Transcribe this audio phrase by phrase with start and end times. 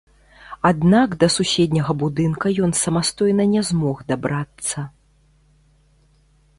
[0.69, 4.87] Аднак да суседняга будынка ён самастойна не змог дабрацца.